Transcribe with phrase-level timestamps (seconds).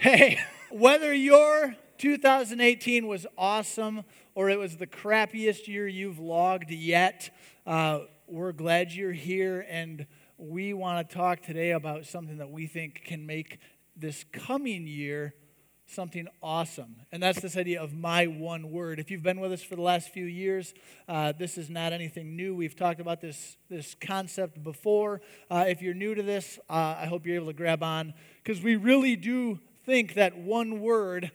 [0.00, 0.38] Hey,
[0.70, 4.04] whether your 2018 was awesome
[4.36, 7.34] or it was the crappiest year you've logged yet,
[7.66, 10.06] uh, we're glad you're here and
[10.36, 13.58] we want to talk today about something that we think can make
[13.96, 15.34] this coming year
[15.88, 16.94] something awesome.
[17.10, 19.00] And that's this idea of my one word.
[19.00, 20.74] If you've been with us for the last few years,
[21.08, 22.54] uh, this is not anything new.
[22.54, 25.22] We've talked about this, this concept before.
[25.50, 28.62] Uh, if you're new to this, uh, I hope you're able to grab on because
[28.62, 29.58] we really do
[29.88, 31.30] think that one word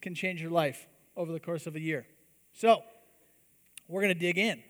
[0.00, 2.06] can change your life over the course of a year.
[2.54, 2.82] So,
[3.86, 4.62] we're going to dig in.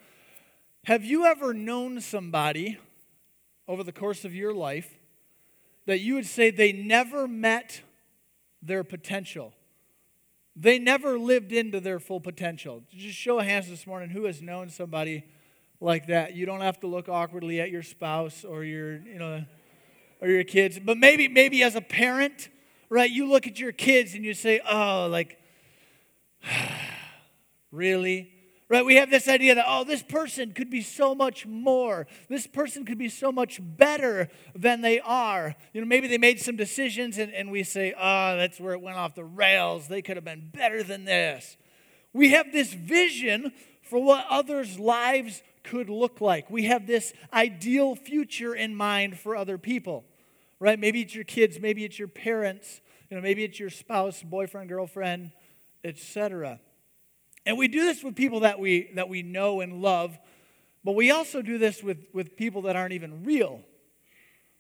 [0.87, 2.79] Have you ever known somebody
[3.69, 4.99] over the course of your life
[5.87, 7.83] that you would say they never met
[8.61, 9.53] their potential?
[10.57, 12.83] They never lived into their full potential.
[12.91, 15.23] Just show of hands this morning who has known somebody
[15.81, 16.35] like that.
[16.35, 19.45] You don't have to look awkwardly at your spouse or your, you know,
[20.21, 22.49] or your kids, but maybe maybe as a parent,
[22.93, 23.11] right?
[23.11, 25.39] You look at your kids and you say, "Oh, like
[27.73, 28.29] really?"
[28.69, 28.87] Right?
[28.87, 32.07] We have this idea that, oh, this person could be so much more.
[32.31, 35.55] This person could be so much better than they are.
[35.75, 38.81] You know, maybe they made some decisions and, and we say, oh, that's where it
[38.81, 39.89] went off the rails.
[39.89, 41.59] They could have been better than this.
[42.15, 46.49] We have this vision for what others' lives could look like.
[46.49, 50.07] We have this ideal future in mind for other people.
[50.63, 50.79] Right?
[50.79, 54.69] Maybe it's your kids, maybe it's your parents, you know, maybe it's your spouse, boyfriend,
[54.69, 55.33] girlfriend,
[55.83, 56.61] etc.
[57.45, 60.17] And we do this with people that we, that we know and love,
[60.85, 63.63] but we also do this with, with people that aren't even real.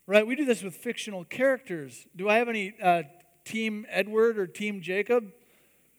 [0.09, 0.27] Right?
[0.27, 2.05] We do this with fictional characters.
[2.17, 3.05] Do I have any uh,
[3.45, 5.31] Team Edward or Team Jacob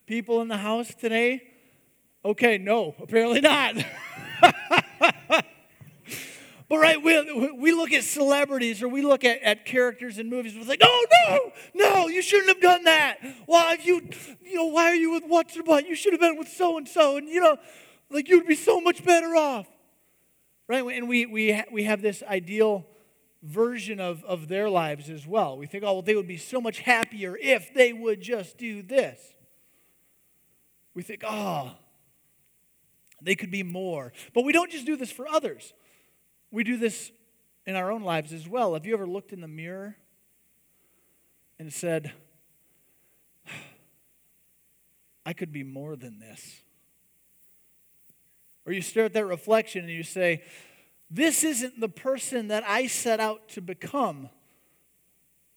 [0.06, 1.44] people in the house today?
[2.26, 3.76] Okay, no, apparently not.
[6.70, 10.56] But right, we, we look at celebrities or we look at, at characters in movies.
[10.56, 13.18] We're like, oh no, no, you shouldn't have done that.
[13.46, 14.08] Why you,
[14.44, 15.88] you know, why are you with what's your butt?
[15.88, 17.58] You should have been with so and so, and you know,
[18.10, 19.68] like you'd be so much better off,
[20.68, 20.84] right?
[20.84, 22.86] And we we we have this ideal
[23.42, 25.58] version of of their lives as well.
[25.58, 28.82] We think, oh, well, they would be so much happier if they would just do
[28.82, 29.20] this.
[30.94, 31.72] We think, oh,
[33.22, 35.74] they could be more, but we don't just do this for others.
[36.54, 37.12] We do this
[37.66, 38.76] in our own lives as well.
[38.76, 39.98] Have you ever looked in the mirror
[41.58, 42.14] and said,
[45.26, 46.62] I could be more than this?
[48.68, 50.44] Or you stare at that reflection and you say,
[51.10, 54.30] This isn't the person that I set out to become.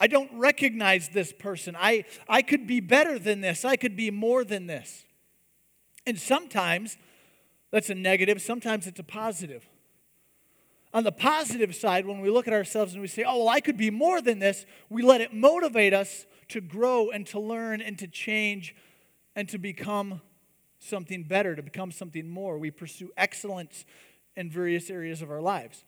[0.01, 1.77] I don't recognize this person.
[1.79, 3.67] I, I could be better than this.
[3.67, 5.05] I could be more than this.
[6.07, 6.97] And sometimes
[7.71, 9.69] that's a negative, sometimes it's a positive.
[10.97, 13.61] On the positive side, when we look at ourselves and we say, oh, well, I
[13.61, 17.83] could be more than this, we let it motivate us to grow and to learn
[17.83, 18.75] and to change
[19.35, 20.23] and to become
[20.79, 22.57] something better, to become something more.
[22.57, 23.85] We pursue excellence
[24.37, 25.85] in various areas of our lives.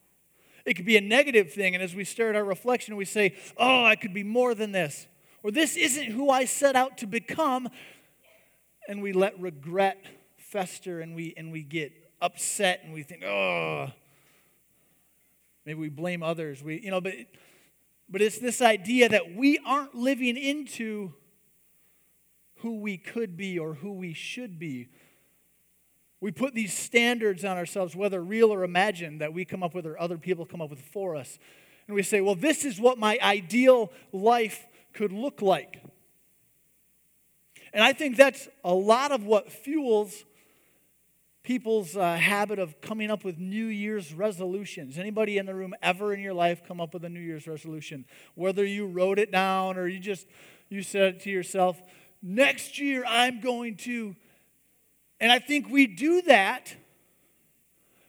[0.67, 3.35] It could be a negative thing, and as we stare at our reflection, we say,
[3.57, 5.07] oh, I could be more than this.
[5.43, 7.71] Or this isn't who I set out to become.
[8.87, 10.05] And we let regret
[10.37, 13.89] fester and we, and we get upset and we think, oh,
[15.69, 16.63] Maybe we blame others.
[16.65, 17.13] We, you know, but,
[18.09, 21.13] but it's this idea that we aren't living into
[22.61, 24.89] who we could be or who we should be.
[26.23, 29.85] We put these standards on ourselves, whether real or imagined, that we come up with
[29.85, 31.39] or other people come up with for us.
[31.87, 35.83] And we say, well, this is what my ideal life could look like.
[37.75, 40.25] And I think that's a lot of what fuels
[41.49, 44.99] people's uh, habit of coming up with New Year's resolutions.
[44.99, 48.05] Anybody in the room ever in your life come up with a New Year's resolution?
[48.35, 50.27] Whether you wrote it down or you just
[50.69, 51.81] you said it to yourself,
[52.23, 54.15] next year I'm going to.
[55.21, 56.77] And I think we do that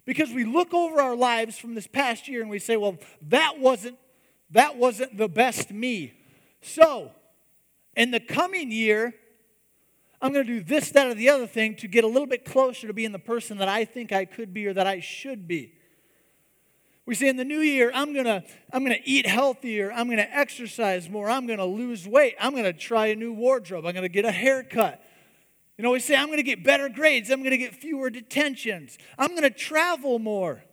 [0.03, 2.97] because we look over our lives from this past year and we say, well,
[3.29, 3.97] that wasn't
[4.51, 6.11] that wasn't the best me.
[6.59, 7.13] So,
[7.95, 9.13] in the coming year,
[10.21, 12.43] I'm going to do this, that, or the other thing to get a little bit
[12.43, 15.47] closer to being the person that I think I could be or that I should
[15.47, 15.73] be.
[17.05, 20.05] We say in the new year, I'm going to I'm going to eat healthier, I'm
[20.05, 23.33] going to exercise more, I'm going to lose weight, I'm going to try a new
[23.33, 25.01] wardrobe, I'm going to get a haircut.
[25.77, 28.11] You know, we say I'm going to get better grades, I'm going to get fewer
[28.11, 30.63] detentions, I'm going to travel more.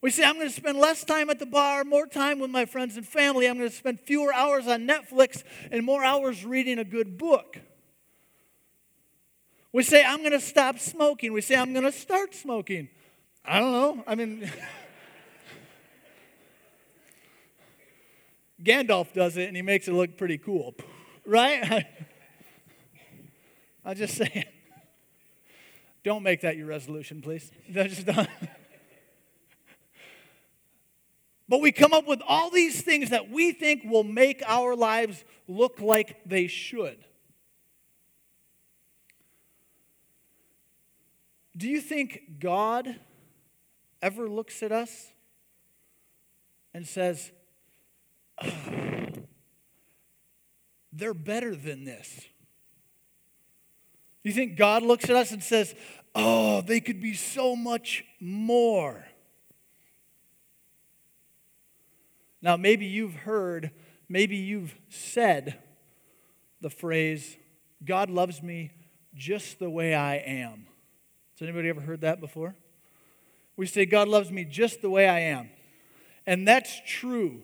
[0.00, 2.64] We say, I'm going to spend less time at the bar, more time with my
[2.64, 3.46] friends and family.
[3.46, 7.60] I'm going to spend fewer hours on Netflix and more hours reading a good book.
[9.72, 11.32] We say, I'm going to stop smoking.
[11.32, 12.90] We say, I'm going to start smoking.
[13.44, 14.04] I don't know.
[14.06, 14.48] I mean,
[18.62, 20.74] Gandalf does it and he makes it look pretty cool,
[21.24, 21.86] right?
[23.84, 24.44] I'm just saying.
[26.04, 27.50] Don't make that your resolution, please.
[27.68, 28.28] That's Just don't.
[31.48, 35.24] But we come up with all these things that we think will make our lives
[35.46, 37.04] look like they should.
[41.56, 42.96] Do you think God
[44.00, 45.08] ever looks at us
[46.72, 47.30] and says,
[50.92, 52.26] they're better than this?
[54.22, 55.74] Do you think God looks at us and says,
[56.14, 59.04] oh, they could be so much more?
[62.40, 63.70] Now, maybe you've heard,
[64.08, 65.58] maybe you've said
[66.60, 67.36] the phrase,
[67.84, 68.70] God loves me
[69.14, 70.66] just the way I am.
[71.42, 72.54] Has anybody ever heard that before?
[73.56, 75.50] We say, God loves me just the way I am.
[76.24, 77.42] And that's true,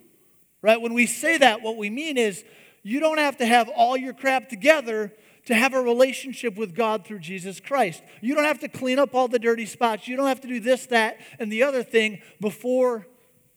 [0.62, 0.80] right?
[0.80, 2.44] When we say that, what we mean is
[2.84, 5.12] you don't have to have all your crap together
[5.46, 8.04] to have a relationship with God through Jesus Christ.
[8.20, 10.06] You don't have to clean up all the dirty spots.
[10.06, 13.08] You don't have to do this, that, and the other thing before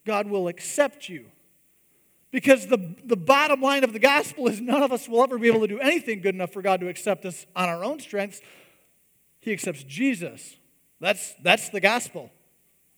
[0.07, 1.27] God will accept you.
[2.31, 5.49] Because the, the bottom line of the gospel is none of us will ever be
[5.49, 8.41] able to do anything good enough for God to accept us on our own strengths.
[9.41, 10.55] He accepts Jesus.
[10.99, 12.31] That's, that's the gospel.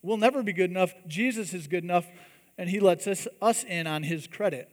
[0.02, 0.94] We'll never be good enough.
[1.08, 2.06] Jesus is good enough,
[2.58, 4.70] and He lets us, us in on His credit.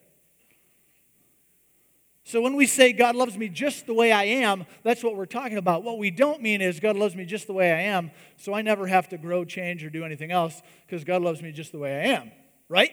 [2.25, 5.27] So when we say God loves me just the way I am, that's what we're
[5.27, 5.83] talking about.
[5.83, 8.63] What we don't mean is God loves me just the way I am, so I
[8.63, 11.79] never have to grow, change, or do anything else because God loves me just the
[11.79, 12.31] way I am,
[12.69, 12.91] right?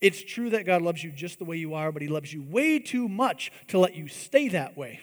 [0.00, 2.42] It's true that God loves you just the way you are, but He loves you
[2.42, 5.00] way too much to let you stay that way.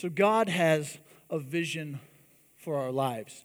[0.00, 0.96] So God has
[1.28, 2.00] a vision
[2.56, 3.44] for our lives.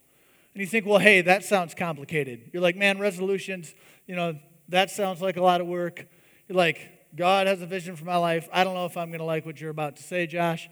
[0.53, 2.49] And you think, well, hey, that sounds complicated.
[2.53, 3.75] You're like, man, resolutions,
[4.07, 6.07] you know, that sounds like a lot of work.
[6.47, 6.79] You're like,
[7.13, 8.47] God has a vision for my life.
[8.53, 10.69] I don't know if I'm going to like what you're about to say, Josh.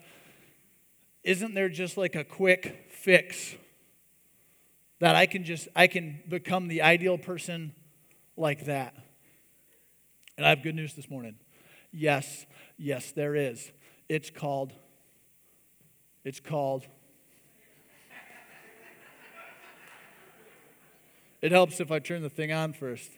[1.22, 3.54] Isn't there just like a quick fix
[5.00, 7.74] that I can just I can become the ideal person
[8.38, 8.94] like that?
[10.38, 11.36] And I have good news this morning.
[11.92, 12.46] Yes,
[12.78, 13.70] yes, there is.
[14.08, 14.72] It's called
[16.24, 16.86] it's called.
[21.42, 23.10] It helps if I turn the thing on first.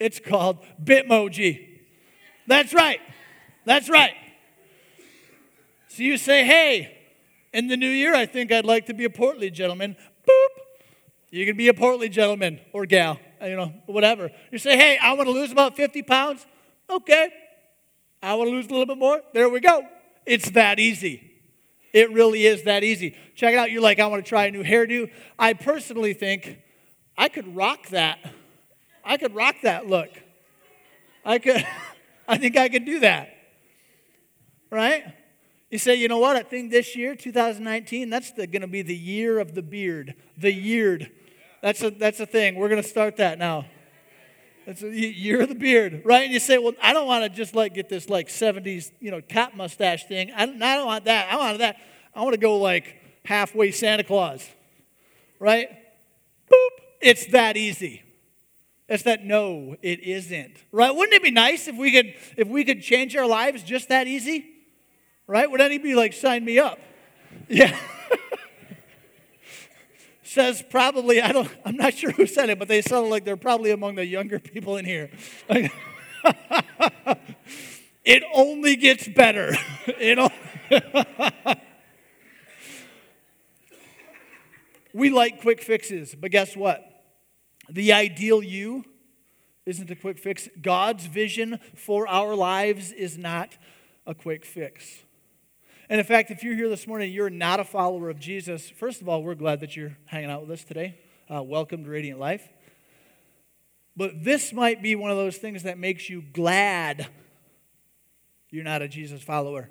[0.00, 1.68] It's called Bitmoji.
[2.46, 3.00] That's right.
[3.66, 4.14] That's right.
[5.88, 6.96] So you say, hey,
[7.52, 9.96] in the new year, I think I'd like to be a portly gentleman.
[10.26, 10.62] Boop.
[11.30, 14.30] You can be a portly gentleman or gal, you know, whatever.
[14.50, 16.46] You say, hey, I want to lose about 50 pounds.
[16.88, 17.28] Okay.
[18.22, 19.20] I want to lose a little bit more.
[19.34, 19.82] There we go.
[20.24, 21.31] It's that easy.
[21.92, 23.16] It really is that easy.
[23.34, 23.70] Check it out.
[23.70, 25.10] You're like, I want to try a new hairdo.
[25.38, 26.58] I personally think
[27.16, 28.18] I could rock that.
[29.04, 30.10] I could rock that look.
[31.24, 31.66] I could,
[32.28, 33.30] I think I could do that.
[34.70, 35.04] Right?
[35.70, 36.36] You say, you know what?
[36.36, 40.14] I think this year, 2019, that's going to be the year of the beard.
[40.36, 41.10] The yeared.
[41.62, 42.56] That's a, that's a thing.
[42.56, 43.66] We're going to start that now.
[44.66, 46.24] That's a year of the beard, right?
[46.24, 49.10] And you say, well, I don't want to just like get this like 70s, you
[49.10, 50.30] know, cap mustache thing.
[50.34, 51.32] I don't, I don't want that.
[51.32, 51.76] I want that.
[52.14, 54.48] I want to go like halfway Santa Claus,
[55.38, 55.68] right?
[56.50, 56.68] Boop.
[57.00, 58.02] It's that easy.
[58.88, 60.56] It's that no, it isn't.
[60.70, 60.94] Right?
[60.94, 64.06] Wouldn't it be nice if we could if we could change our lives just that
[64.06, 64.46] easy?
[65.26, 65.50] Right?
[65.50, 66.78] Would anybody like sign me up?
[67.48, 67.76] Yeah.
[70.32, 73.36] says probably, I don't, I'm not sure who said it, but they sound like they're
[73.36, 75.10] probably among the younger people in here.
[78.04, 79.52] it only gets better.
[80.00, 80.30] you know?
[84.92, 87.04] we like quick fixes, but guess what?
[87.70, 88.84] The ideal you
[89.66, 90.48] isn't a quick fix.
[90.60, 93.56] God's vision for our lives is not
[94.06, 95.04] a quick fix.
[95.92, 99.02] And in fact, if you're here this morning you're not a follower of Jesus, first
[99.02, 100.98] of all, we're glad that you're hanging out with us today.
[101.30, 102.48] Uh, welcome to Radiant Life.
[103.94, 107.08] But this might be one of those things that makes you glad
[108.48, 109.68] you're not a Jesus follower.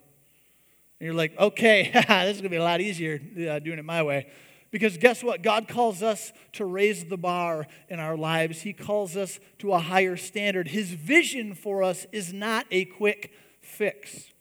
[0.99, 3.85] And you're like, okay, this is going to be a lot easier uh, doing it
[3.85, 4.27] my way.
[4.69, 5.41] Because guess what?
[5.41, 8.61] God calls us to raise the bar in our lives.
[8.61, 10.67] He calls us to a higher standard.
[10.67, 14.31] His vision for us is not a quick fix.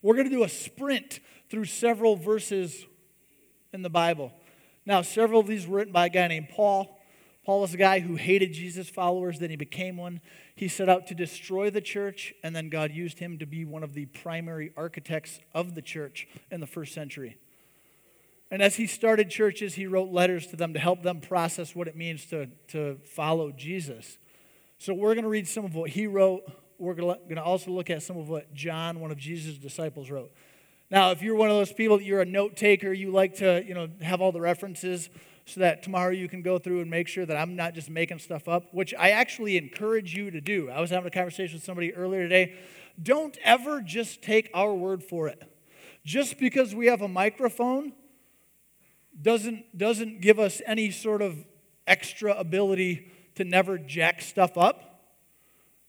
[0.00, 1.20] We're going to do a sprint
[1.50, 2.86] through several verses
[3.72, 4.32] in the Bible.
[4.84, 6.98] Now, several of these were written by a guy named Paul.
[7.44, 10.20] Paul was a guy who hated Jesus' followers, then he became one.
[10.54, 13.82] He set out to destroy the church, and then God used him to be one
[13.82, 17.38] of the primary architects of the church in the first century.
[18.52, 21.88] And as he started churches, he wrote letters to them to help them process what
[21.88, 24.18] it means to, to follow Jesus.
[24.78, 26.42] So we're going to read some of what he wrote.
[26.82, 30.32] We're going to also look at some of what John, one of Jesus' disciples, wrote.
[30.90, 33.64] Now, if you're one of those people that you're a note taker, you like to,
[33.64, 35.08] you know, have all the references
[35.46, 38.18] so that tomorrow you can go through and make sure that I'm not just making
[38.18, 40.70] stuff up, which I actually encourage you to do.
[40.70, 42.56] I was having a conversation with somebody earlier today.
[43.00, 45.40] Don't ever just take our word for it.
[46.04, 47.92] Just because we have a microphone
[49.20, 51.44] doesn't, doesn't give us any sort of
[51.86, 54.91] extra ability to never jack stuff up.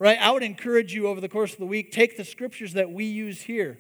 [0.04, 0.18] Right?
[0.20, 3.06] I would encourage you over the course of the week, take the scriptures that we
[3.06, 3.80] use here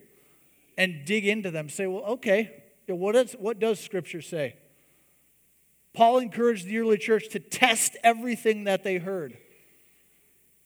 [0.77, 1.67] and dig into them.
[1.67, 4.55] Say, well, okay, what, is, what does scripture say?
[5.93, 9.37] Paul encouraged the early church to test everything that they heard.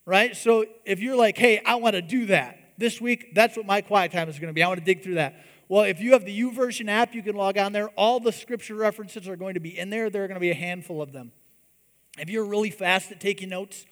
[0.06, 0.38] Right?
[0.38, 3.82] So if you're like, hey, I want to do that this week, that's what my
[3.82, 4.62] quiet time is going to be.
[4.62, 5.44] I want to dig through that.
[5.70, 7.88] Well, if you have the YouVersion app, you can log on there.
[7.98, 10.12] All the scripture references are going to be in there.
[10.12, 11.32] There are going to be a handful of them.
[12.20, 13.88] If you're really fast at taking notes,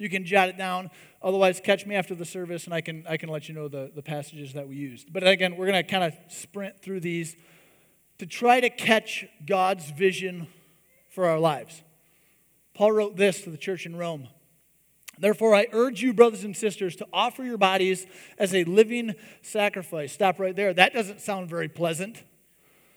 [0.00, 0.90] you can jot it down.
[1.22, 3.90] Otherwise, catch me after the service and I can, I can let you know the,
[3.94, 5.12] the passages that we used.
[5.12, 7.36] But again, we're going to kind of sprint through these
[8.18, 10.46] to try to catch God's vision
[11.10, 11.82] for our lives.
[12.74, 14.28] Paul wrote this to the church in Rome
[15.18, 18.06] Therefore, I urge you, brothers and sisters, to offer your bodies
[18.38, 20.14] as a living sacrifice.
[20.14, 20.72] Stop right there.
[20.72, 22.22] That doesn't sound very pleasant.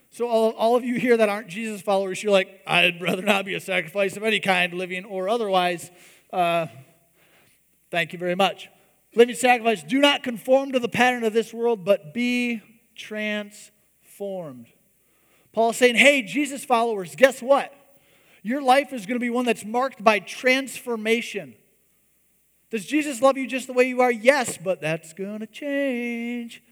[0.10, 3.44] So, all, all of you here that aren't Jesus followers, you're like, I'd rather not
[3.44, 5.92] be a sacrifice of any kind, living or otherwise.
[6.32, 6.68] Uh,
[7.94, 8.70] thank you very much.
[9.16, 12.60] Living sacrifice, do not conform to the pattern of this world, but be
[12.96, 14.66] transformed.
[15.52, 17.72] Paul's saying, hey, Jesus followers, guess what?
[18.42, 21.54] Your life is going to be one that's marked by transformation.
[22.72, 24.12] Does Jesus love you just the way you are?
[24.12, 26.64] Yes, but that's going to change.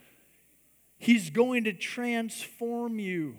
[0.98, 3.38] He's going to transform you.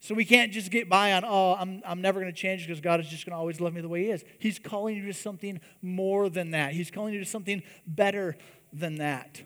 [0.00, 2.80] So we can't just get by on, oh, I'm, I'm never going to change because
[2.80, 4.24] God is just going to always love me the way He is.
[4.38, 8.36] He's calling you to something more than that, He's calling you to something better
[8.72, 9.42] than that.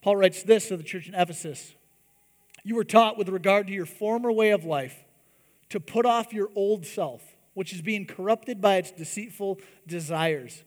[0.00, 1.74] Paul writes this to the church in Ephesus
[2.64, 5.04] You were taught with regard to your former way of life
[5.70, 7.22] to put off your old self,
[7.54, 10.64] which is being corrupted by its deceitful desires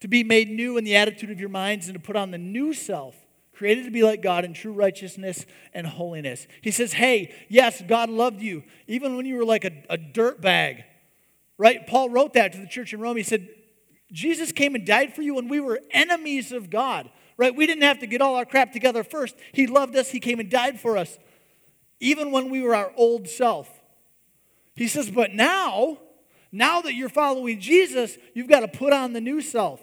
[0.00, 2.38] to be made new in the attitude of your minds, and to put on the
[2.38, 3.25] new self,
[3.56, 6.46] created to be like God in true righteousness and holiness.
[6.60, 10.40] He says, Hey, yes, God loved you, even when you were like a, a dirt
[10.40, 10.84] bag.
[11.58, 11.86] Right?
[11.86, 13.16] Paul wrote that to the church in Rome.
[13.16, 13.48] He said,
[14.12, 17.10] Jesus came and died for you when we were enemies of God.
[17.38, 17.54] Right?
[17.54, 19.34] We didn't have to get all our crap together first.
[19.52, 21.18] He loved us, He came and died for us,
[21.98, 23.70] even when we were our old self.
[24.74, 25.98] He says, But now,
[26.52, 29.80] now that you're following Jesus, you've got to put on the new self.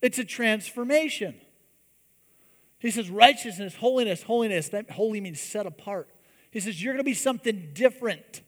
[0.00, 1.34] It's a transformation.
[2.84, 4.68] He says, righteousness, holiness, holiness.
[4.68, 6.06] That holy means set apart.
[6.50, 8.42] He says, you're going to be something different.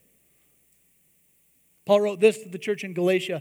[1.86, 3.40] Paul wrote this to the church in Galatia.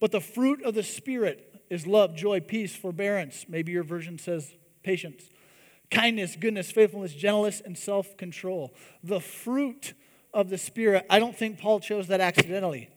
[0.00, 3.46] But the fruit of the Spirit is love, joy, peace, forbearance.
[3.48, 5.24] Maybe your version says patience,
[5.90, 8.74] kindness, goodness, faithfulness, gentleness, and self control.
[9.02, 9.94] The fruit
[10.34, 12.90] of the Spirit, I don't think Paul chose that accidentally.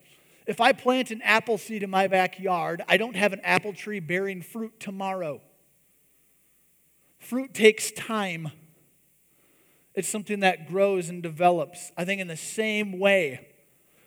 [0.47, 4.01] If I plant an apple seed in my backyard, I don't have an apple tree
[4.01, 5.39] bearing fruit tomorrow.
[7.19, 8.51] Fruit takes time.
[9.93, 11.91] It's something that grows and develops.
[11.97, 13.47] I think in the same way,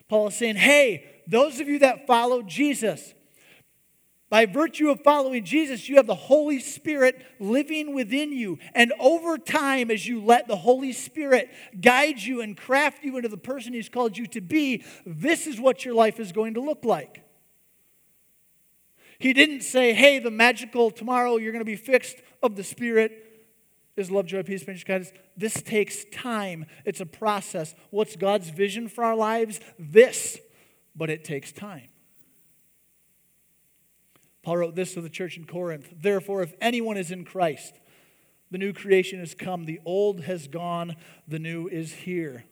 [0.09, 3.15] Paul is saying, hey, those of you that follow Jesus,
[4.31, 8.59] by virtue of following Jesus, you have the Holy Spirit living within you.
[8.75, 11.51] And over time, as you let the Holy Spirit
[11.81, 15.61] guide you and craft you into the person He's called you to be, this is
[15.61, 17.25] what your life is going to look like.
[19.21, 23.13] He didn't say, hey, the magical tomorrow you're going to be fixed of the Spirit
[23.95, 25.13] is love, joy, peace, patience, kindness.
[25.37, 27.75] This takes time, it's a process.
[27.91, 29.61] What's God's vision for our lives?
[29.79, 30.39] This,
[30.97, 31.89] but it takes time.
[34.43, 37.75] Paul wrote this to the church in Corinth Therefore, if anyone is in Christ,
[38.51, 40.97] the new creation has come, the old has gone,
[41.29, 42.45] the new is here.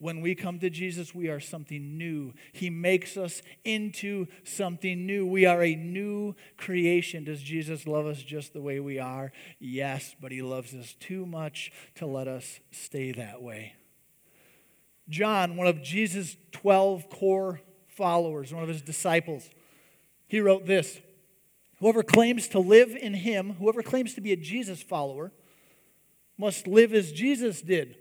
[0.00, 2.32] When we come to Jesus, we are something new.
[2.52, 5.26] He makes us into something new.
[5.26, 7.24] We are a new creation.
[7.24, 9.30] Does Jesus love us just the way we are?
[9.58, 13.74] Yes, but He loves us too much to let us stay that way.
[15.10, 19.50] John, one of Jesus' 12 core followers, one of his disciples.
[20.28, 20.98] He wrote this
[21.80, 25.30] Whoever claims to live in him, whoever claims to be a Jesus follower,
[26.38, 27.96] must live as Jesus did.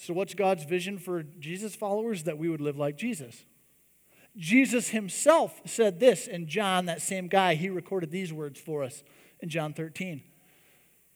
[0.00, 2.22] So, what's God's vision for Jesus followers?
[2.22, 3.44] That we would live like Jesus.
[4.36, 9.02] Jesus himself said this in John, that same guy, he recorded these words for us
[9.40, 10.22] in John 13.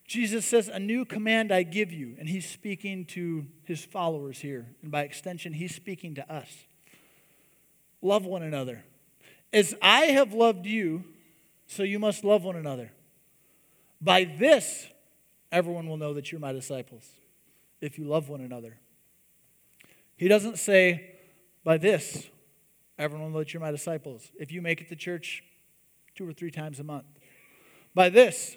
[0.04, 2.16] Jesus says, A new command I give you.
[2.18, 4.66] And he's speaking to his followers here.
[4.82, 6.48] And by extension, he's speaking to us.
[8.02, 8.82] Love one another.
[9.52, 11.04] As I have loved you,
[11.68, 12.90] so you must love one another.
[14.00, 14.88] By this,
[15.52, 17.08] everyone will know that you're my disciples,
[17.82, 18.78] if you love one another.
[20.16, 21.10] He doesn't say,
[21.64, 22.28] By this,
[22.98, 25.42] everyone will know that you're my disciples, if you make it to church
[26.14, 27.06] two or three times a month.
[27.94, 28.56] By this,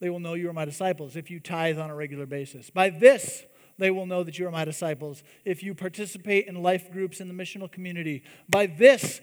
[0.00, 2.70] they will know you are my disciples if you tithe on a regular basis.
[2.70, 3.44] By this,
[3.78, 7.28] they will know that you are my disciples if you participate in life groups in
[7.28, 8.22] the missional community.
[8.48, 9.20] By this,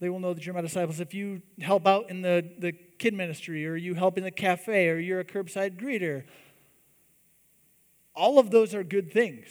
[0.00, 3.14] they will know that you're my disciples if you help out in the, the kid
[3.14, 6.24] ministry or you help in the cafe or you're a curbside greeter.
[8.14, 9.46] All of those are good things.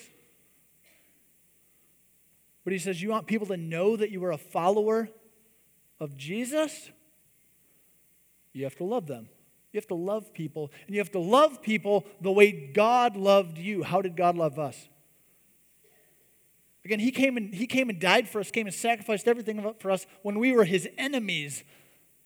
[2.64, 5.10] But he says, You want people to know that you are a follower
[6.00, 6.92] of Jesus?
[8.54, 9.30] You have to love them.
[9.72, 13.58] You have to love people, and you have to love people the way God loved
[13.58, 13.82] you.
[13.82, 14.88] How did God love us?
[16.86, 19.90] Again, he came and he came and died for us, came and sacrificed everything for
[19.90, 21.64] us when we were his enemies.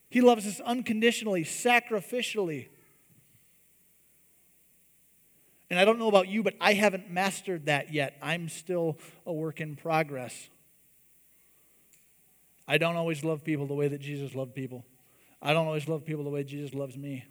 [0.09, 2.67] He loves us unconditionally, sacrificially.
[5.69, 8.17] And I don't know about you, but I haven't mastered that yet.
[8.21, 10.49] I'm still a work in progress.
[12.67, 14.85] I don't always love people the way that Jesus loved people.
[15.41, 17.25] I don't always love people the way Jesus loves me.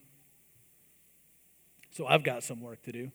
[1.90, 3.10] So I've got some work to do.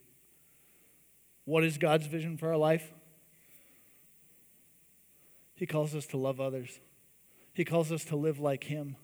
[1.45, 2.91] What is God's vision for our life?
[5.55, 6.79] He calls us to love others.
[7.53, 8.95] He calls us to live like Him.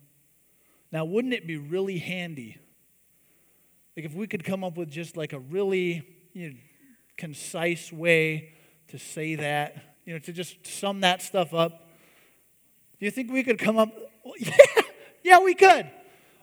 [0.92, 2.58] Now, wouldn't it be really handy
[3.98, 6.56] like if we could come up with just like a really you know,
[7.18, 8.54] concise way
[8.90, 9.76] to say that,
[10.06, 11.90] you know, to just sum that stuff up?
[13.00, 13.90] Do you think we could come up?
[14.40, 14.84] Yeah,
[15.24, 15.90] yeah, we could.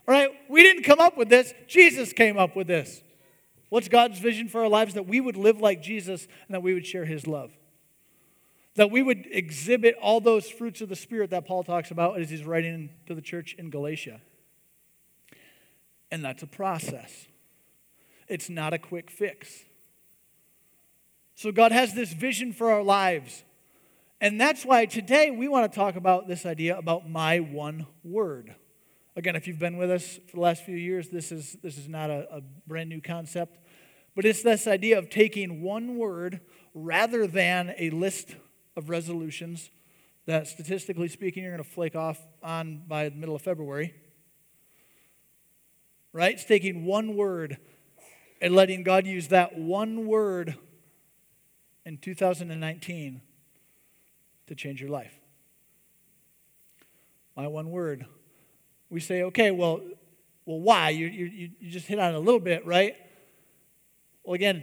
[0.06, 1.54] All right, we didn't come up with this.
[1.66, 3.02] Jesus came up with this.
[3.68, 4.94] What's God's vision for our lives?
[4.94, 7.50] That we would live like Jesus and that we would share his love.
[8.76, 12.30] That we would exhibit all those fruits of the Spirit that Paul talks about as
[12.30, 14.20] he's writing to the church in Galatia.
[16.10, 17.26] And that's a process,
[18.34, 19.64] it's not a quick fix.
[21.36, 23.44] So, God has this vision for our lives.
[24.20, 28.54] And that's why today we want to talk about this idea about my one word.
[29.16, 31.88] Again, if you've been with us for the last few years, this is, this is
[31.88, 33.58] not a, a brand new concept.
[34.16, 36.40] But it's this idea of taking one word
[36.72, 38.34] rather than a list
[38.76, 39.70] of resolutions
[40.26, 43.94] that, statistically speaking, you're going to flake off on by the middle of February.
[46.12, 46.34] Right?
[46.34, 47.58] It's taking one word
[48.44, 50.54] and letting God use that one word
[51.86, 53.22] in 2019
[54.46, 55.18] to change your life.
[57.34, 58.04] My one word.
[58.90, 59.80] We say, okay, well,
[60.44, 60.90] well, why?
[60.90, 62.94] You, you, you just hit on it a little bit, right?
[64.24, 64.62] Well, again,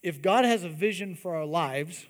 [0.00, 2.06] if God has a vision for our lives,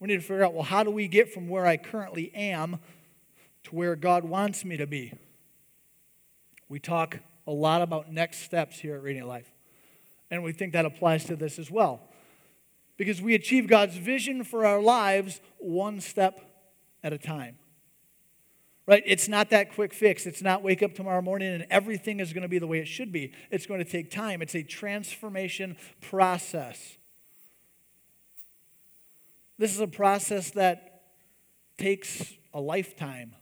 [0.00, 2.80] we need to figure out well, how do we get from where I currently am
[3.62, 5.12] to where God wants me to be?
[6.68, 9.51] We talk a lot about next steps here at Radiant Life.
[10.32, 12.00] And we think that applies to this as well.
[12.96, 16.40] Because we achieve God's vision for our lives one step
[17.04, 17.58] at a time.
[18.86, 19.02] Right?
[19.04, 20.24] It's not that quick fix.
[20.24, 22.88] It's not wake up tomorrow morning and everything is going to be the way it
[22.88, 23.32] should be.
[23.50, 24.40] It's going to take time.
[24.40, 26.96] It's a transformation process.
[29.58, 31.02] This is a process that
[31.76, 33.34] takes a lifetime.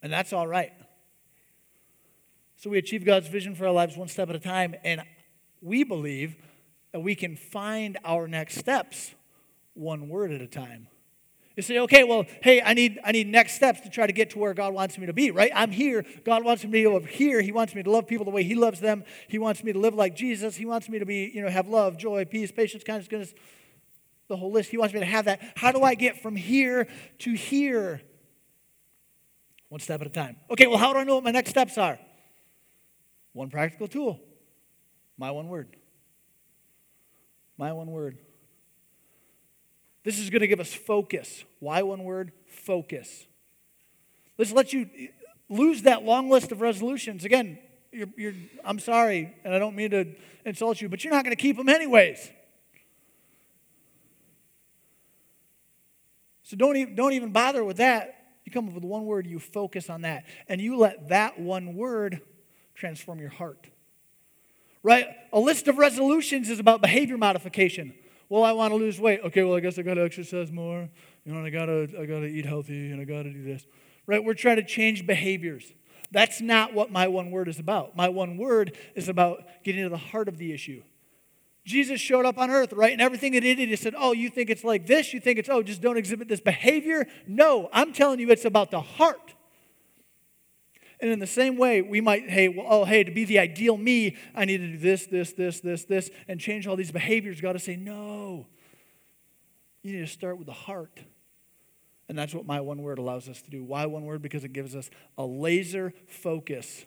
[0.00, 0.72] And that's all right.
[2.58, 5.02] So we achieve God's vision for our lives one step at a time, and
[5.62, 6.34] we believe
[6.90, 9.14] that we can find our next steps
[9.74, 10.88] one word at a time.
[11.54, 14.30] You say, okay, well, hey, I need, I need next steps to try to get
[14.30, 15.52] to where God wants me to be, right?
[15.54, 16.04] I'm here.
[16.24, 17.40] God wants me to be over here.
[17.40, 19.04] He wants me to love people the way He loves them.
[19.28, 20.56] He wants me to live like Jesus.
[20.56, 23.34] He wants me to be, you know, have love, joy, peace, patience, kindness, goodness,
[24.26, 24.70] the whole list.
[24.70, 25.40] He wants me to have that.
[25.54, 26.88] How do I get from here
[27.20, 28.02] to here?
[29.68, 30.36] One step at a time.
[30.50, 32.00] Okay, well, how do I know what my next steps are?
[33.38, 34.18] One practical tool
[35.16, 35.68] my one word.
[37.56, 38.18] My one word.
[40.02, 41.44] This is going to give us focus.
[41.60, 42.32] Why one word?
[42.48, 43.28] Focus.
[44.38, 44.90] Let's let you
[45.48, 47.24] lose that long list of resolutions.
[47.24, 47.60] Again,
[47.92, 50.06] you're, you're, I'm sorry, and I don't mean to
[50.44, 52.32] insult you, but you're not going to keep them anyways.
[56.42, 58.16] So don't even, don't even bother with that.
[58.44, 61.76] You come up with one word, you focus on that, and you let that one
[61.76, 62.20] word
[62.78, 63.66] transform your heart.
[64.82, 65.06] Right?
[65.32, 67.92] A list of resolutions is about behavior modification.
[68.28, 69.20] Well, I want to lose weight.
[69.24, 70.88] Okay, well, I guess I got to exercise more.
[71.24, 73.42] You know, I got to I got to eat healthy and I got to do
[73.42, 73.66] this.
[74.06, 74.22] Right?
[74.22, 75.72] We're trying to change behaviors.
[76.10, 77.96] That's not what my one word is about.
[77.96, 80.82] My one word is about getting to the heart of the issue.
[81.64, 82.92] Jesus showed up on earth, right?
[82.92, 85.12] And everything that he did, he said, Oh, you think it's like this?
[85.12, 87.06] You think it's, oh, just don't exhibit this behavior?
[87.26, 89.34] No, I'm telling you, it's about the heart.
[91.00, 93.76] And in the same way, we might, hey, well, oh, hey, to be the ideal
[93.76, 97.40] me, I need to do this, this, this, this, this, and change all these behaviors.
[97.40, 98.46] God to say, no.
[99.82, 101.00] You need to start with the heart.
[102.08, 103.62] And that's what my one word allows us to do.
[103.62, 104.22] Why one word?
[104.22, 106.84] Because it gives us a laser focus.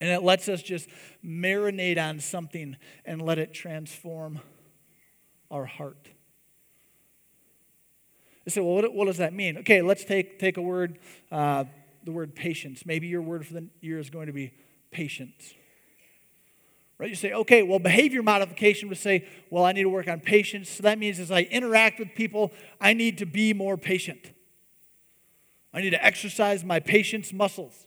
[0.00, 0.88] And it lets us just
[1.24, 4.40] marinate on something and let it transform
[5.50, 6.08] our heart.
[8.44, 9.58] You say, well, what, what does that mean?
[9.58, 10.98] Okay, let's take, take a word.
[11.30, 11.64] Uh,
[12.04, 12.84] the word patience.
[12.86, 14.52] Maybe your word for the year is going to be
[14.90, 15.54] patience.
[16.98, 17.08] Right?
[17.08, 20.68] You say, okay, well, behavior modification would say, well, I need to work on patience.
[20.68, 24.32] So that means as I interact with people, I need to be more patient.
[25.72, 27.86] I need to exercise my patience muscles.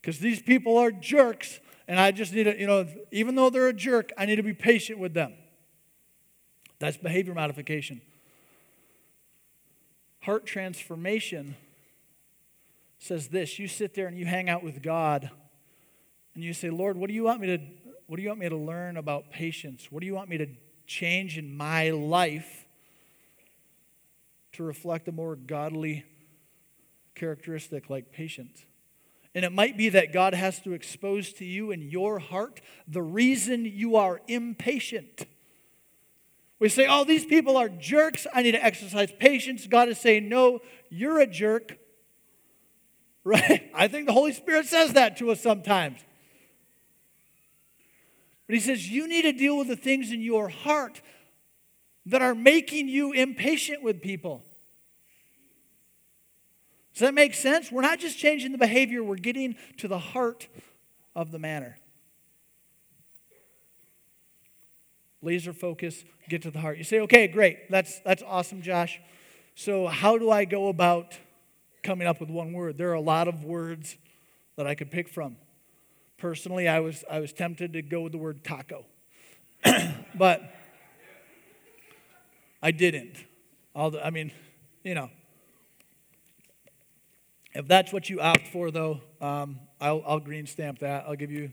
[0.00, 3.68] Because these people are jerks, and I just need to, you know, even though they're
[3.68, 5.32] a jerk, I need to be patient with them.
[6.78, 8.02] That's behavior modification.
[10.28, 11.56] Heart transformation
[12.98, 15.30] says this you sit there and you hang out with God
[16.34, 17.58] and you say, Lord, what do you want me to
[18.08, 19.90] what do you want me to learn about patience?
[19.90, 20.48] What do you want me to
[20.86, 22.66] change in my life
[24.52, 26.04] to reflect a more godly
[27.14, 28.66] characteristic like patience?
[29.34, 33.00] And it might be that God has to expose to you in your heart the
[33.00, 35.24] reason you are impatient.
[36.60, 38.26] We say, oh, these people are jerks.
[38.34, 39.66] I need to exercise patience.
[39.66, 41.78] God is saying, no, you're a jerk.
[43.24, 43.70] Right?
[43.74, 45.98] I think the Holy Spirit says that to us sometimes.
[48.46, 51.02] But He says, you need to deal with the things in your heart
[52.06, 54.42] that are making you impatient with people.
[56.94, 57.70] Does that make sense?
[57.70, 60.48] We're not just changing the behavior, we're getting to the heart
[61.14, 61.76] of the matter.
[65.22, 66.78] Laser focus, get to the heart.
[66.78, 69.00] You say, okay, great, that's, that's awesome, Josh.
[69.54, 71.18] So, how do I go about
[71.82, 72.78] coming up with one word?
[72.78, 73.96] There are a lot of words
[74.56, 75.36] that I could pick from.
[76.16, 78.84] Personally, I was, I was tempted to go with the word taco,
[80.14, 80.42] but
[82.62, 83.16] I didn't.
[83.74, 84.32] The, I mean,
[84.82, 85.10] you know,
[87.54, 91.04] if that's what you opt for, though, um, I'll, I'll, green stamp that.
[91.06, 91.50] I'll give you,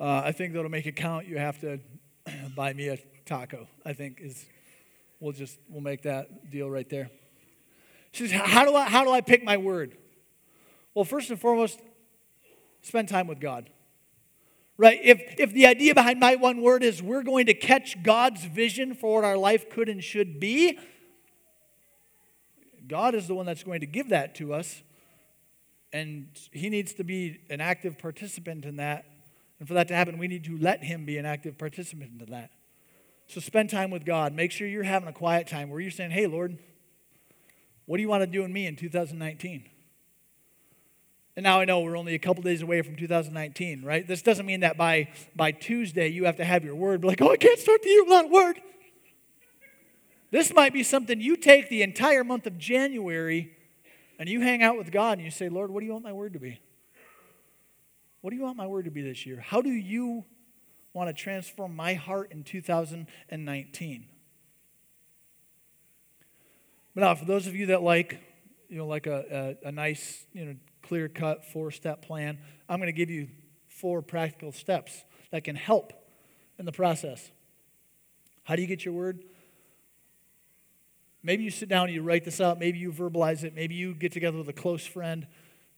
[0.00, 1.26] uh, I think that'll make it count.
[1.26, 1.80] You have to
[2.56, 4.46] buy me a taco, I think is,
[5.20, 7.10] we'll just, we'll make that deal right there.
[8.12, 9.96] She says, how do I, how do I pick my word?
[10.94, 11.80] Well, first and foremost,
[12.82, 13.70] spend time with God.
[14.76, 15.00] Right?
[15.02, 18.94] If, if the idea behind my one word is we're going to catch God's vision
[18.94, 20.78] for what our life could and should be,
[22.86, 24.82] God is the one that's going to give that to us.
[25.92, 29.06] And He needs to be an active participant in that
[29.64, 32.30] and for that to happen, we need to let Him be an active participant in
[32.30, 32.50] that.
[33.28, 34.34] So spend time with God.
[34.34, 36.58] Make sure you're having a quiet time where you're saying, Hey, Lord,
[37.86, 39.64] what do you want to do in me in 2019?
[41.34, 44.06] And now I know we're only a couple days away from 2019, right?
[44.06, 47.00] This doesn't mean that by, by Tuesday you have to have your word.
[47.00, 48.60] Be like, oh, I can't start the year without a word.
[50.30, 53.56] This might be something you take the entire month of January
[54.18, 56.12] and you hang out with God and you say, Lord, what do you want my
[56.12, 56.60] word to be?
[58.24, 59.38] What do you want my word to be this year?
[59.38, 60.24] How do you
[60.94, 64.06] want to transform my heart in 2019?
[66.94, 68.18] But now, for those of you that like,
[68.70, 72.78] you know, like a, a, a nice, you know, clear cut four step plan, I'm
[72.78, 73.28] going to give you
[73.68, 75.92] four practical steps that can help
[76.58, 77.30] in the process.
[78.44, 79.22] How do you get your word?
[81.22, 82.58] Maybe you sit down and you write this out.
[82.58, 83.54] Maybe you verbalize it.
[83.54, 85.26] Maybe you get together with a close friend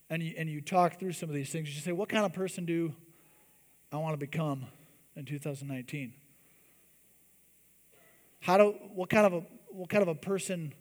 [0.09, 2.33] and you, and you talk through some of these things, you say, what kind of
[2.33, 2.93] person do
[3.91, 4.65] I want to become
[5.15, 6.13] in 2019?
[8.39, 10.73] How do, what kind of a, what kind of a person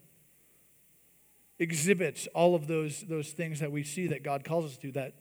[1.58, 4.92] exhibits all of those, those things that we see that God calls us to?
[4.92, 5.14] That,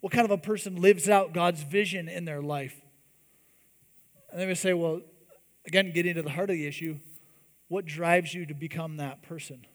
[0.00, 2.80] what kind of a person lives out God's vision in their life?
[4.30, 5.02] And then we say, well,
[5.66, 6.98] again, getting to the heart of the issue,
[7.68, 9.66] what drives you to become that person?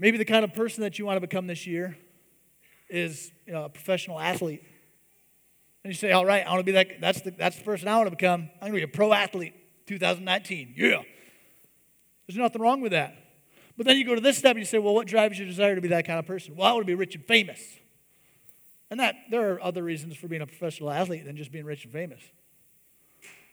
[0.00, 1.98] Maybe the kind of person that you want to become this year
[2.88, 4.64] is you know, a professional athlete.
[5.84, 7.86] And you say, all right, I want to be that, that's the, that's the person
[7.86, 8.48] I want to become.
[8.62, 9.52] I'm going to be a pro athlete
[9.86, 10.72] 2019.
[10.74, 11.02] Yeah.
[12.26, 13.14] There's nothing wrong with that.
[13.76, 15.74] But then you go to this step and you say, well, what drives your desire
[15.74, 16.56] to be that kind of person?
[16.56, 17.60] Well, I want to be rich and famous.
[18.90, 21.84] And that there are other reasons for being a professional athlete than just being rich
[21.84, 22.22] and famous.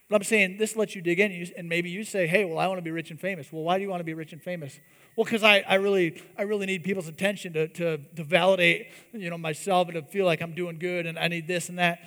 [0.09, 2.67] But I'm saying this lets you dig in, and maybe you say, hey, well, I
[2.67, 3.51] want to be rich and famous.
[3.51, 4.79] Well, why do you want to be rich and famous?
[5.17, 9.29] Well, because I, I, really, I really need people's attention to, to, to validate you
[9.29, 11.99] know, myself and to feel like I'm doing good and I need this and that.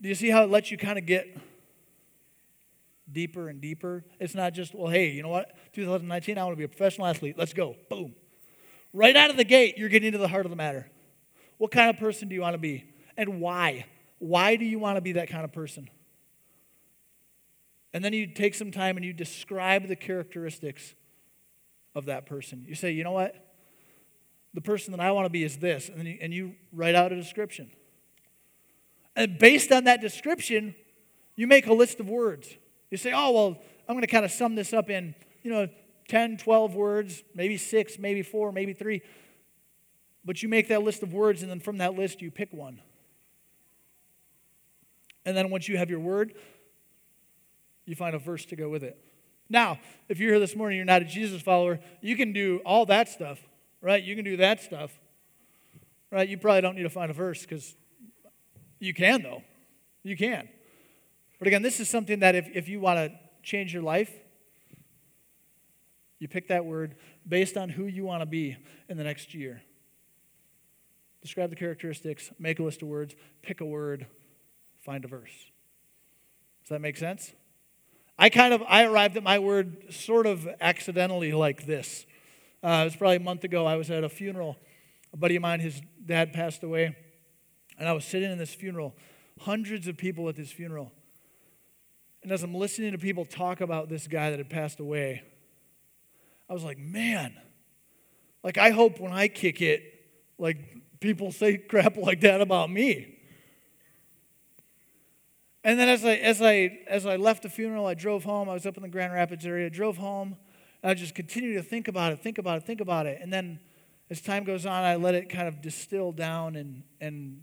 [0.00, 1.36] Do you see how it lets you kind of get
[3.12, 4.04] deeper and deeper?
[4.18, 5.52] It's not just, well, hey, you know what?
[5.74, 7.36] 2019, I want to be a professional athlete.
[7.36, 7.76] Let's go.
[7.90, 8.14] Boom.
[8.94, 10.90] Right out of the gate, you're getting into the heart of the matter.
[11.58, 12.84] What kind of person do you want to be?
[13.18, 13.86] And why?
[14.18, 15.90] Why do you want to be that kind of person?
[17.96, 20.94] And then you take some time and you describe the characteristics
[21.94, 22.62] of that person.
[22.68, 23.34] You say, you know what?
[24.52, 25.88] The person that I want to be is this.
[25.88, 27.70] And, you, and you write out a description.
[29.16, 30.74] And based on that description,
[31.36, 32.54] you make a list of words.
[32.90, 35.66] You say, oh, well, I'm going to kind of sum this up in, you know,
[36.10, 39.00] 10, 12 words, maybe six, maybe four, maybe three.
[40.22, 42.78] But you make that list of words, and then from that list, you pick one.
[45.24, 46.34] And then once you have your word,
[47.86, 48.98] you find a verse to go with it.
[49.48, 52.84] Now, if you're here this morning, you're not a Jesus follower, you can do all
[52.86, 53.38] that stuff,
[53.80, 54.02] right?
[54.02, 54.90] You can do that stuff,
[56.10, 56.28] right?
[56.28, 57.76] You probably don't need to find a verse because
[58.80, 59.42] you can, though.
[60.02, 60.48] You can.
[61.38, 64.12] But again, this is something that if, if you want to change your life,
[66.18, 66.96] you pick that word
[67.28, 68.56] based on who you want to be
[68.88, 69.62] in the next year.
[71.22, 74.06] Describe the characteristics, make a list of words, pick a word,
[74.80, 75.50] find a verse.
[76.62, 77.32] Does that make sense?
[78.18, 82.06] I kind of I arrived at my word sort of accidentally like this.
[82.62, 83.66] Uh, it was probably a month ago.
[83.66, 84.56] I was at a funeral.
[85.12, 86.96] A buddy of mine, his dad passed away,
[87.78, 88.94] and I was sitting in this funeral.
[89.40, 90.92] Hundreds of people at this funeral.
[92.22, 95.22] And as I'm listening to people talk about this guy that had passed away,
[96.48, 97.34] I was like, man,
[98.42, 99.82] like I hope when I kick it,
[100.38, 100.58] like
[101.00, 103.15] people say crap like that about me.
[105.66, 108.48] And then as I, as I, as I left the funeral, I drove home.
[108.48, 110.36] I was up in the Grand Rapids area, I drove home,
[110.84, 113.18] I just continued to think about it, think about it, think about it.
[113.20, 113.58] And then
[114.08, 117.42] as time goes on, I let it kind of distill down and, and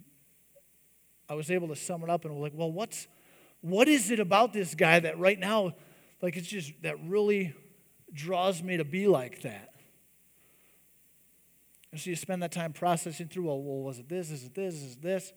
[1.28, 3.08] I was able to sum it up and was like, well, what's,
[3.60, 5.74] what is it about this guy that right now,
[6.22, 7.52] like it's just, that really
[8.10, 9.74] draws me to be like that?
[11.92, 14.54] And so you spend that time processing through, well, well was it this, is it
[14.54, 15.34] this, is it this?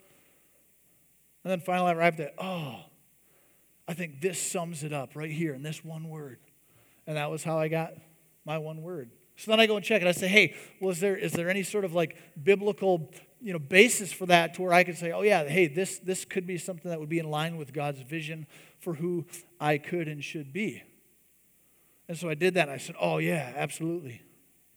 [1.47, 2.75] And then finally I arrived at, oh,
[3.87, 6.39] I think this sums it up right here in this one word.
[7.07, 7.93] And that was how I got
[8.43, 9.11] my one word.
[9.37, 10.09] So then I go and check it.
[10.09, 13.59] I say, hey, well, is there, is there any sort of like biblical you know,
[13.59, 16.57] basis for that to where I could say, oh, yeah, hey, this, this could be
[16.57, 18.45] something that would be in line with God's vision
[18.79, 19.25] for who
[19.57, 20.83] I could and should be.
[22.09, 22.67] And so I did that.
[22.67, 24.21] I said, oh, yeah, absolutely.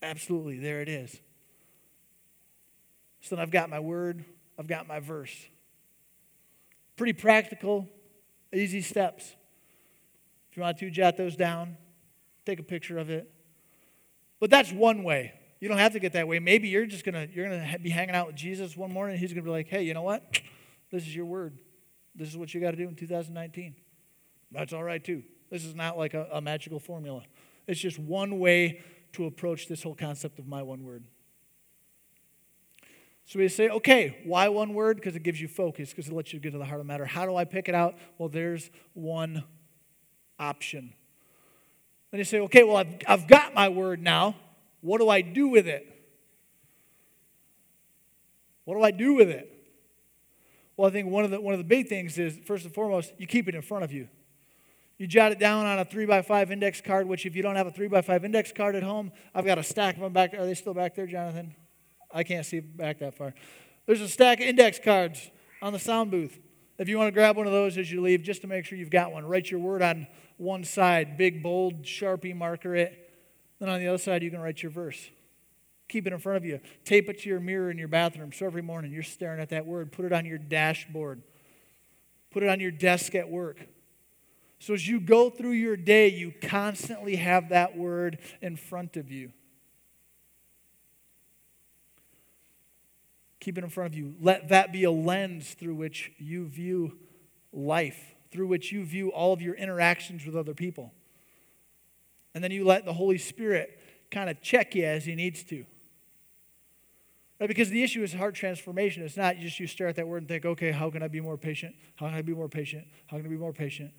[0.04, 0.60] Absolutely.
[0.60, 1.20] There it is.
[3.22, 4.24] So then I've got my word,
[4.56, 5.34] I've got my verse.
[7.00, 7.88] Pretty practical,
[8.52, 9.34] easy steps.
[10.50, 11.78] If you want to, jot those down,
[12.44, 13.32] take a picture of it.
[14.38, 15.32] But that's one way.
[15.60, 16.40] You don't have to get that way.
[16.40, 19.42] Maybe you're just gonna you're gonna be hanging out with Jesus one morning, he's gonna
[19.42, 20.42] be like, "Hey, you know what?
[20.92, 21.56] This is your word.
[22.14, 23.76] This is what you got to do in 2019."
[24.52, 25.22] That's all right too.
[25.48, 27.22] This is not like a, a magical formula.
[27.66, 28.82] It's just one way
[29.14, 31.06] to approach this whole concept of my one word.
[33.24, 34.96] So we say, okay, why one word?
[34.96, 36.92] Because it gives you focus, because it lets you get to the heart of the
[36.92, 37.04] matter.
[37.04, 37.96] How do I pick it out?
[38.18, 39.44] Well, there's one
[40.38, 40.94] option.
[42.10, 44.34] Then you say, okay, well, I've, I've got my word now.
[44.80, 45.86] What do I do with it?
[48.64, 49.48] What do I do with it?
[50.76, 53.12] Well, I think one of the, one of the big things is, first and foremost,
[53.18, 54.08] you keep it in front of you.
[54.96, 57.56] You jot it down on a 3 by 5 index card, which if you don't
[57.56, 60.12] have a 3 by 5 index card at home, I've got a stack of them
[60.12, 60.40] back there.
[60.40, 61.54] Are they still back there, Jonathan?
[62.12, 63.34] I can't see back that far.
[63.86, 65.30] There's a stack of index cards
[65.62, 66.38] on the sound booth.
[66.78, 68.78] If you want to grab one of those as you leave, just to make sure
[68.78, 70.06] you've got one, write your word on
[70.38, 73.12] one side, big, bold, Sharpie marker it.
[73.58, 75.10] Then on the other side, you can write your verse.
[75.88, 76.60] Keep it in front of you.
[76.84, 78.32] Tape it to your mirror in your bathroom.
[78.32, 79.92] So every morning you're staring at that word.
[79.92, 81.22] Put it on your dashboard.
[82.30, 83.58] Put it on your desk at work.
[84.60, 89.10] So as you go through your day, you constantly have that word in front of
[89.10, 89.32] you.
[93.40, 94.14] Keep it in front of you.
[94.20, 96.98] Let that be a lens through which you view
[97.52, 100.92] life, through which you view all of your interactions with other people.
[102.34, 105.64] And then you let the Holy Spirit kind of check you as He needs to.
[107.40, 107.48] Right?
[107.48, 109.02] Because the issue is heart transformation.
[109.02, 111.20] It's not just you stare at that word and think, okay, how can I be
[111.20, 111.74] more patient?
[111.96, 112.86] How can I be more patient?
[113.06, 113.92] How can I be more patient?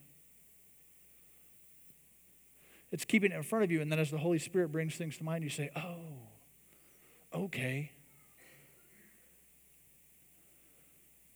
[2.91, 5.17] It's keeping it in front of you, and then as the Holy Spirit brings things
[5.17, 6.27] to mind, you say, oh,
[7.33, 7.91] okay.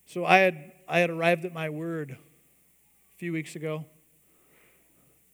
[0.08, 3.86] So I had, I had arrived at my word a few weeks ago.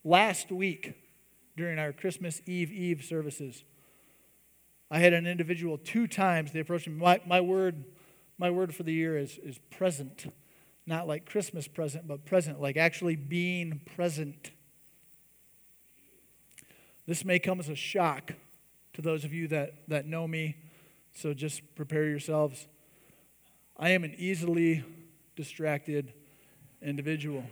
[0.02, 0.94] Last week,
[1.56, 3.64] during our Christmas Eve Eve services,
[4.90, 6.94] I had an individual two times they approached me.
[6.94, 7.84] My, my word,
[8.38, 10.32] my word for the year is, is present.
[10.86, 14.52] Not like Christmas present, but present, like actually being present.
[17.06, 18.32] This may come as a shock
[18.94, 20.56] to those of you that, that know me,
[21.14, 22.66] so just prepare yourselves.
[23.82, 24.84] I am an easily
[25.34, 26.12] distracted
[26.80, 27.42] individual.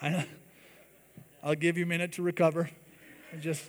[0.00, 0.28] I,
[1.42, 2.70] I'll give you a minute to recover.
[3.32, 3.68] And just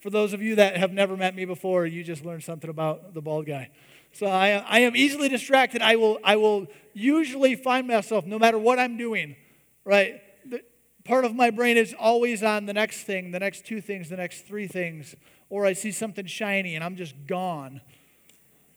[0.00, 3.14] for those of you that have never met me before, you just learned something about
[3.14, 3.70] the bald guy.
[4.12, 5.80] So I, I am easily distracted.
[5.80, 9.34] I will, I will usually find myself, no matter what I'm doing,
[9.82, 10.20] right?
[10.44, 10.60] The,
[11.04, 14.18] part of my brain is always on the next thing, the next two things, the
[14.18, 15.14] next three things,
[15.48, 17.80] or I see something shiny and I'm just gone,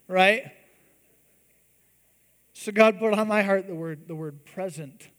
[0.10, 0.52] right?
[2.54, 5.10] So God put on my heart the word, the word present,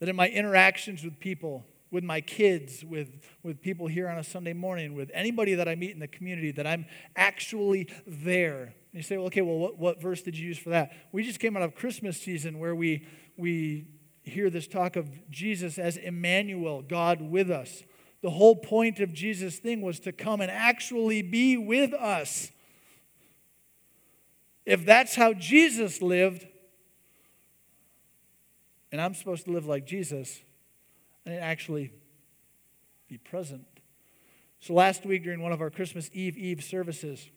[0.00, 4.24] that in my interactions with people, with my kids, with, with people here on a
[4.24, 8.62] Sunday morning, with anybody that I meet in the community, that I'm actually there.
[8.62, 10.92] And you say, well, okay, well, what, what verse did you use for that?
[11.12, 13.06] We just came out of Christmas season where we,
[13.36, 13.86] we
[14.22, 17.84] hear this talk of Jesus as Emmanuel, God with us.
[18.22, 22.50] The whole point of Jesus' thing was to come and actually be with us.
[24.66, 26.46] If that's how Jesus lived,
[28.90, 30.40] and I'm supposed to live like Jesus,
[31.26, 31.92] and actually
[33.08, 33.66] be present.
[34.60, 37.28] So last week during one of our Christmas Eve Eve services,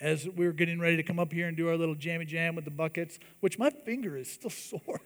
[0.00, 2.54] as we were getting ready to come up here and do our little jammy jam
[2.54, 4.50] with the buckets, which my finger is still
[4.80, 5.00] sore.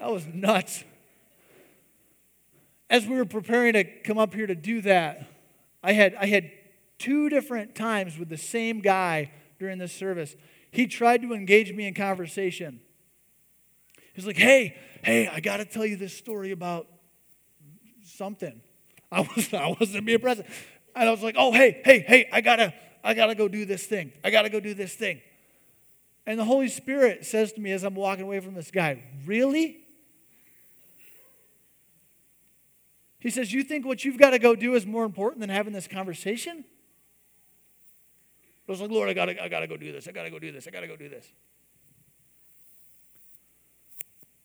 [0.00, 0.84] That was nuts.
[2.88, 5.28] As we were preparing to come up here to do that,
[5.82, 6.50] I had, I had
[6.98, 10.34] two different times with the same guy during this service.
[10.74, 12.80] He tried to engage me in conversation.
[14.12, 16.86] He's like, hey, hey, I got to tell you this story about
[18.04, 18.60] something.
[19.10, 20.46] I was I wasn't being present.
[20.96, 23.86] And I was like, oh hey, hey, hey, I gotta, I gotta go do this
[23.86, 24.12] thing.
[24.22, 25.20] I gotta go do this thing.
[26.26, 29.78] And the Holy Spirit says to me as I'm walking away from this guy, Really?
[33.24, 35.72] He says, You think what you've got to go do is more important than having
[35.72, 36.64] this conversation?
[38.66, 40.08] I was like, Lord, I gotta, I gotta go do this.
[40.08, 40.66] I gotta go do this.
[40.66, 41.26] I gotta go do this.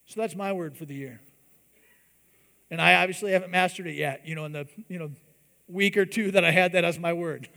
[0.06, 1.22] So that's my word for the year.
[2.72, 5.12] And I obviously haven't mastered it yet, you know, in the, you know,
[5.68, 7.48] week or two that I had that as my word.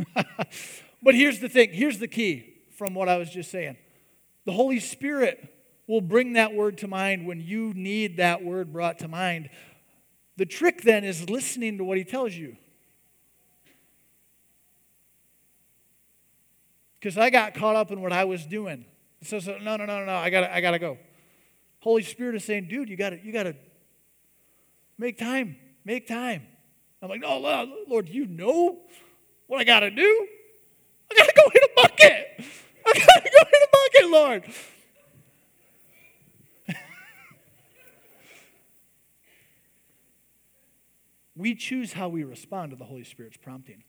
[1.02, 3.76] but here's the thing, here's the key from what I was just saying.
[4.44, 5.52] The Holy Spirit
[5.86, 9.50] will bring that word to mind when you need that word brought to mind.
[10.36, 12.56] The trick then is listening to what he tells you.
[17.02, 18.84] Because I got caught up in what I was doing.
[19.22, 20.98] So, so no, no, no, no, I gotta, I gotta go.
[21.80, 23.56] Holy Spirit is saying, dude, you gotta, you gotta
[25.02, 25.56] Make time.
[25.84, 26.46] Make time.
[27.02, 27.38] I'm like, no,
[27.88, 28.82] Lord, you know
[29.48, 30.28] what I got to do?
[31.10, 32.28] I got to go hit a bucket.
[32.86, 34.44] I got to go hit a bucket, Lord.
[41.36, 43.82] we choose how we respond to the Holy Spirit's prompting.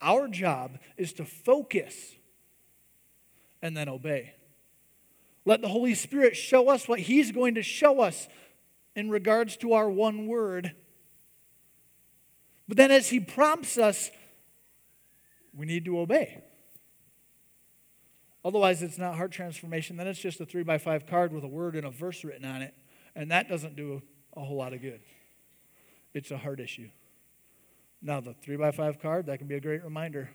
[0.00, 2.14] Our job is to focus
[3.62, 4.34] and then obey.
[5.44, 8.28] Let the Holy Spirit show us what He's going to show us
[8.94, 10.74] in regards to our one word.
[12.68, 14.10] But then, as he prompts us,
[15.54, 16.42] we need to obey.
[18.44, 19.96] Otherwise, it's not heart transformation.
[19.96, 22.44] Then it's just a three by five card with a word and a verse written
[22.44, 22.74] on it.
[23.14, 24.02] And that doesn't do
[24.36, 25.00] a whole lot of good.
[26.14, 26.88] It's a heart issue.
[28.00, 30.30] Now, the three by five card, that can be a great reminder,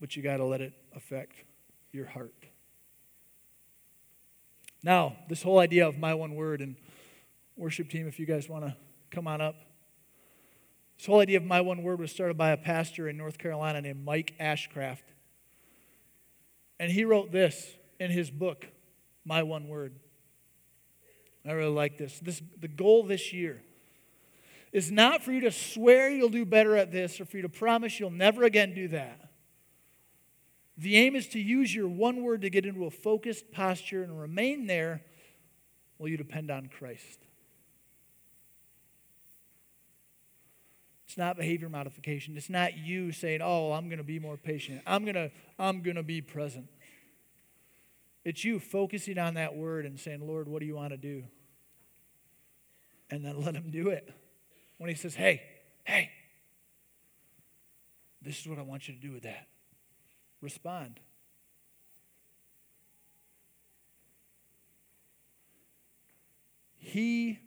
[0.00, 1.34] but you got to let it affect
[1.92, 2.34] your heart.
[4.82, 6.76] Now, this whole idea of my one word and
[7.56, 8.74] Worship team, if you guys want to
[9.10, 9.56] come on up.
[10.96, 13.80] This whole idea of my one word was started by a pastor in North Carolina
[13.82, 15.02] named Mike Ashcraft.
[16.80, 18.66] And he wrote this in his book,
[19.24, 19.94] My One Word.
[21.46, 22.18] I really like this.
[22.20, 22.40] this.
[22.58, 23.62] The goal this year
[24.72, 27.48] is not for you to swear you'll do better at this or for you to
[27.48, 29.31] promise you'll never again do that.
[30.76, 34.18] The aim is to use your one word to get into a focused posture and
[34.18, 35.02] remain there
[35.98, 37.18] while you depend on Christ.
[41.06, 42.38] It's not behavior modification.
[42.38, 44.80] It's not you saying, "Oh, I'm going to be more patient.
[44.86, 46.68] I'm going to I'm going to be present."
[48.24, 51.24] It's you focusing on that word and saying, "Lord, what do you want to do?"
[53.10, 54.10] And then let him do it.
[54.78, 55.42] When he says, "Hey,
[55.84, 56.10] hey,
[58.22, 59.48] this is what I want you to do with that."
[60.42, 61.00] Respond.
[66.76, 67.38] He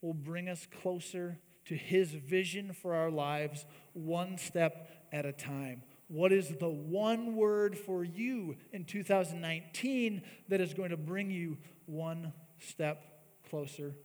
[0.00, 5.82] will bring us closer to His vision for our lives, one step at a time.
[6.08, 11.58] What is the one word for you in 2019 that is going to bring you
[11.86, 13.96] one step closer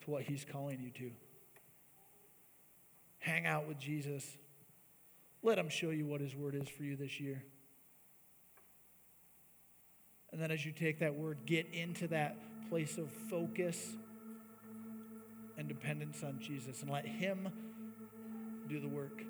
[0.00, 1.10] to what He's calling you to?
[3.18, 4.38] Hang out with Jesus.
[5.42, 7.44] Let Him show you what His word is for you this year.
[10.32, 12.36] And then as you take that word, get into that
[12.68, 13.96] place of focus
[15.58, 17.48] and dependence on Jesus and let Him
[18.68, 19.22] do the work.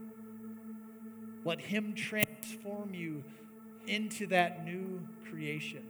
[1.44, 3.24] Let Him transform you
[3.86, 5.82] into that new creation.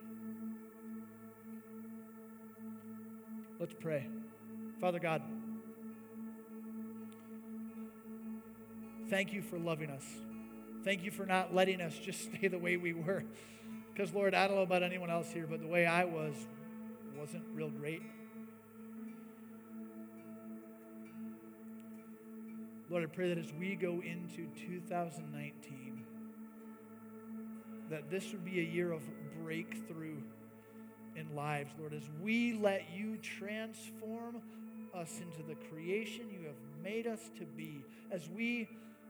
[3.59, 4.07] Let's pray.
[4.81, 5.21] Father God,
[9.11, 10.05] thank you for loving us.
[10.83, 13.25] Thank you for not letting us just stay the way we were.
[14.01, 16.35] Because, Lord, I don't know about anyone else here, but the way I was
[17.19, 18.01] wasn't real great.
[22.89, 26.03] Lord, I pray that as we go into 2019,
[27.91, 29.03] that this would be a year of
[29.43, 30.17] breakthrough
[31.15, 34.41] in lives, Lord, as we let you transform
[34.95, 38.67] us into the creation you have made us to be, as we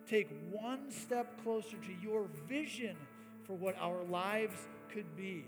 [0.09, 2.97] take one step closer to your vision
[3.45, 5.45] for what our lives could be.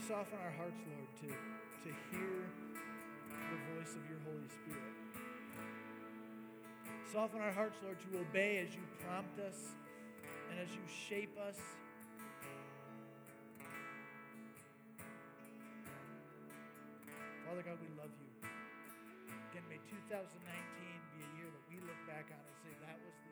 [0.00, 2.40] Soften our hearts, Lord, to, to hear
[3.28, 4.96] the voice of your Holy Spirit.
[7.12, 9.76] Soften our hearts, Lord, to obey as you prompt us
[10.50, 11.60] and as you shape us.
[17.44, 18.48] Father God, we love you.
[19.52, 20.32] Again, may 2019
[21.12, 23.27] be a year that we look back on and say that was the.